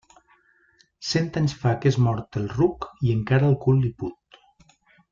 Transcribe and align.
Cent 1.09 1.29
anys 1.41 1.53
fa 1.65 1.75
que 1.83 1.91
és 1.93 1.99
mort 2.07 2.39
el 2.41 2.49
ruc 2.57 2.91
i 3.09 3.15
encara 3.19 3.51
el 3.51 3.57
cul 3.67 3.81
li 3.87 3.97
put. 4.03 4.43